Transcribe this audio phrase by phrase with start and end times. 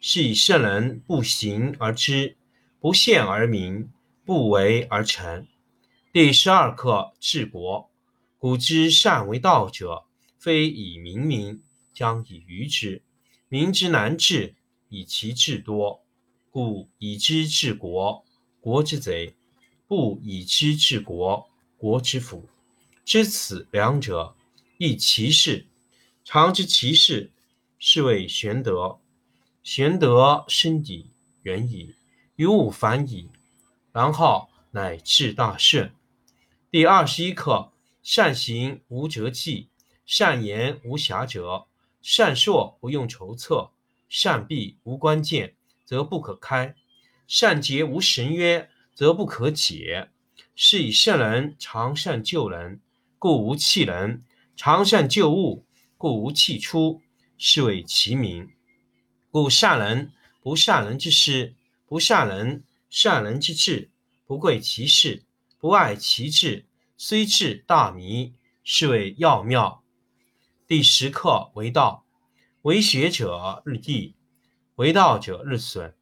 [0.00, 2.36] 是以圣人不行而知，
[2.78, 3.90] 不见而明，
[4.24, 5.46] 不为而成。
[6.12, 7.90] 第十二课治国。
[8.38, 10.04] 古之善为道者，
[10.38, 11.60] 非以明民，
[11.92, 13.02] 将以愚之。
[13.48, 14.54] 民之难治，
[14.88, 16.04] 以其智多。
[16.52, 18.24] 故以知治国，
[18.60, 19.34] 国之贼；
[19.88, 22.48] 不以知治国，国之福。
[23.04, 24.36] 知此两者，
[24.76, 25.66] 亦其事。
[26.24, 27.32] 常知其事，
[27.80, 29.00] 是谓玄德。
[29.70, 31.10] 玄德深矣，
[31.42, 31.94] 远矣，
[32.36, 33.28] 于物反矣，
[33.92, 35.92] 然后乃至大顺。
[36.70, 37.70] 第二十一课：
[38.02, 39.68] 善行无辙迹，
[40.06, 41.66] 善言无瑕谪，
[42.00, 43.70] 善说不用筹策，
[44.08, 46.72] 善闭无关键，则不可开；
[47.26, 50.08] 善结无绳约，则不可解。
[50.54, 52.80] 是以圣人常善救人，
[53.18, 54.22] 故无弃人；
[54.56, 55.66] 常善救物，
[55.98, 57.02] 故无弃出。
[57.36, 58.48] 是谓其名。
[59.30, 61.54] 故善人不善人之师，
[61.86, 63.90] 不善人善人之智，
[64.24, 65.22] 不贵其事，
[65.58, 66.64] 不爱其志，
[66.96, 68.32] 虽智大迷，
[68.64, 69.84] 是谓要妙。
[70.66, 72.06] 第十课为道，
[72.62, 74.14] 为学者日益，
[74.76, 75.94] 为道者日损，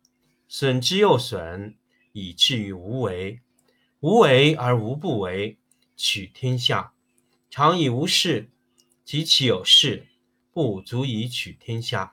[0.47, 1.75] 损之又损，
[2.13, 3.41] 以至于无为。
[3.99, 5.59] 无为而无不为，
[5.97, 6.93] 取天下
[7.51, 8.49] 常以无事，
[9.05, 10.07] 及其有事，
[10.53, 12.13] 不足以取天下。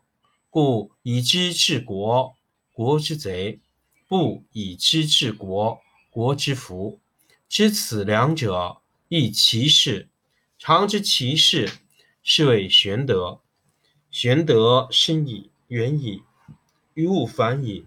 [0.51, 2.35] 故以知治国，
[2.73, 3.61] 国之贼；
[4.05, 5.79] 不以知治国，
[6.09, 6.99] 国之福。
[7.47, 10.09] 知此两者，亦其事。
[10.59, 11.71] 常知其事，
[12.21, 13.39] 是谓玄德。
[14.09, 16.21] 玄德深矣，远矣，
[16.95, 17.85] 于物反矣，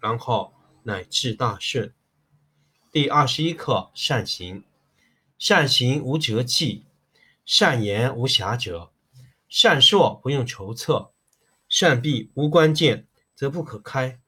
[0.00, 0.52] 然后
[0.82, 1.94] 乃至大顺。
[2.90, 4.64] 第二十一课：善行。
[5.38, 6.84] 善行无辙迹，
[7.46, 8.90] 善言无瑕谪，
[9.48, 11.09] 善说不用筹策。
[11.70, 14.18] 善闭无关键，则不可开；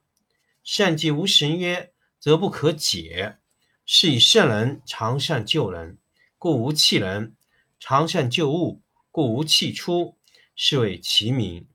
[0.63, 3.37] 善结无绳约，则不可解。
[3.85, 5.97] 是以圣人常善救人，
[6.37, 7.35] 故无弃人；
[7.81, 8.81] 常善救物，
[9.11, 10.17] 故无弃出。
[10.55, 11.67] 是谓其名。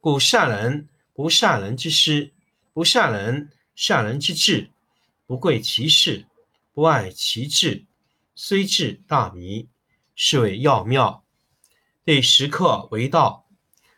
[0.00, 2.34] 故善人不善人之师，
[2.72, 4.72] 不善人善人之智，
[5.26, 6.26] 不贵其事，
[6.72, 7.86] 不爱其智，
[8.34, 9.68] 虽智大迷。
[10.16, 11.24] 是谓要妙。
[12.04, 13.47] 第十课为道。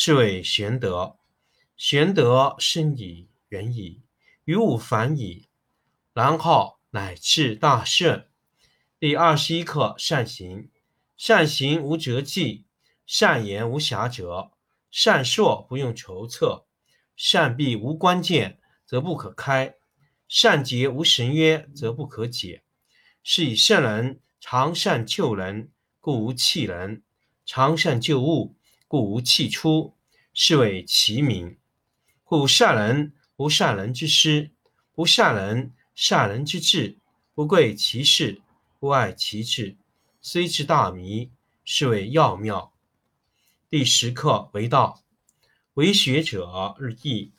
[0.00, 1.16] 是谓玄德，
[1.76, 4.00] 玄德深矣，远矣，
[4.44, 5.48] 于物反矣，
[6.12, 8.28] 然后乃至大顺。
[9.00, 10.70] 第二十一课：善行。
[11.16, 12.64] 善行无辙迹，
[13.06, 14.52] 善言无瑕谪，
[14.88, 16.68] 善说不用筹策，
[17.16, 19.72] 善闭无关键，则不可开；
[20.28, 22.62] 善结无绳约，则不可解。
[23.24, 27.02] 是以圣人常善救人，故无弃人；
[27.44, 28.54] 常善救物。
[28.90, 29.94] 故无弃出，
[30.32, 31.58] 是谓其名。
[32.24, 34.50] 故善人不善人之师，
[34.94, 36.96] 不善人善人之志，
[37.34, 38.40] 不贵其事，
[38.78, 39.76] 不爱其志，
[40.22, 41.30] 虽智大迷，
[41.66, 42.72] 是谓要妙。
[43.68, 45.02] 第十课为道，
[45.74, 47.34] 为学者日益，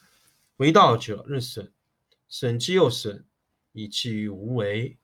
[0.57, 1.73] 为道者日损，
[2.27, 3.25] 损之又损，
[3.71, 4.99] 以至于无为。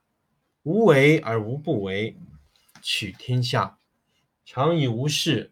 [0.62, 2.16] 无为而无不为，
[2.84, 3.80] 取天下
[4.46, 5.52] 常以无事，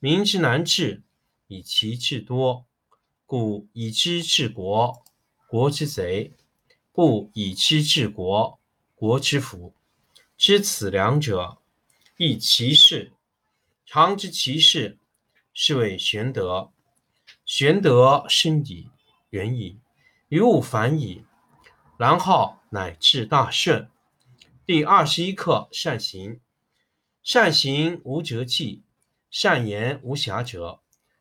[0.00, 1.02] 民之难治，
[1.48, 2.66] 以其智多。
[3.26, 5.02] 故以知治国，
[5.48, 6.32] 国之贼；
[6.92, 8.60] 不以知治国，
[8.94, 9.74] 国之福。
[10.36, 11.58] 知此两者，
[12.16, 13.12] 亦其事。
[13.84, 14.98] 常知其事，
[15.52, 16.70] 是谓玄德。
[17.44, 18.88] 玄德深矣，
[19.30, 19.80] 远矣，
[20.28, 21.24] 于物反矣，
[21.98, 23.90] 然后乃至大顺。
[24.64, 26.40] 第二十一课：善行。
[27.22, 28.82] 善行无辙迹，
[29.30, 30.80] 善言无瑕谪，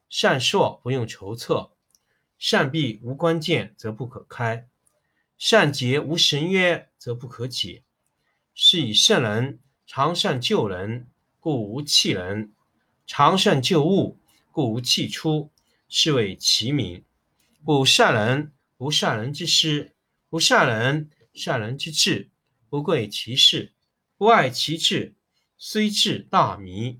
[0.10, 1.72] 善说不用筹策，
[2.38, 4.68] 善闭无关键则不可开，
[5.38, 7.84] 善结无绳约则不可解。
[8.54, 11.08] 是以圣人常善救人，
[11.40, 12.52] 故无弃人；
[13.06, 14.18] 常善救物，
[14.52, 15.52] 故无弃出。
[15.90, 17.06] 是谓其名。
[17.64, 19.94] 故善人不善人之师，
[20.30, 22.30] 不善人善人之智。
[22.70, 23.72] 不贵其事，
[24.18, 25.16] 不爱其志，
[25.58, 27.00] 虽智大迷，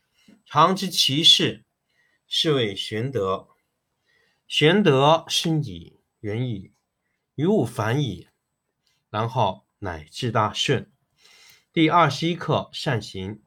[0.53, 1.63] 常知其事，
[2.27, 3.47] 是谓玄德。
[4.49, 6.73] 玄德深矣，远矣，
[7.35, 8.27] 于物反矣，
[9.09, 10.91] 然后乃至大顺。
[11.71, 13.41] 第二十一课：善行。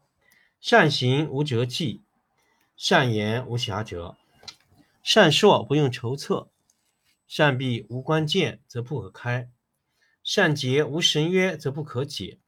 [0.62, 2.04] 善行无辙迹，
[2.74, 4.16] 善言无瑕谪，
[5.02, 6.50] 善说不用筹策，
[7.26, 9.50] 善闭无关键则不可开，
[10.22, 12.38] 善结无绳约则不可解。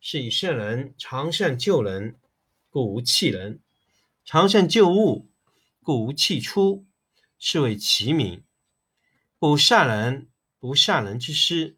[0.00, 2.18] 是以圣人常善救人，
[2.70, 3.58] 故无弃人；
[4.24, 5.30] 常善救物，
[5.82, 6.86] 故无弃出。
[7.44, 8.44] 是谓其名。
[9.36, 10.30] 不善人
[10.60, 11.76] 不善人之师，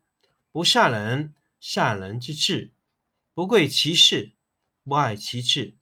[0.53, 2.75] 不善人善人之智。
[3.33, 4.35] 不贵其事，
[4.85, 5.79] 不爱其志，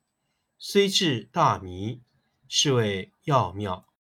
[0.57, 2.01] 虽智大迷，
[2.47, 3.89] 是谓要妙。